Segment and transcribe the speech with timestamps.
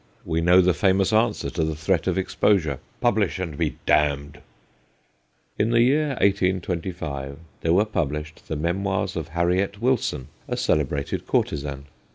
[0.25, 4.39] We know the famous answer to the threat of exposure:' Publish, and be damned!'
[5.59, 11.85] In the year 1825 there were published the memoirs of Harriet Wilson, a celebrated courtesan.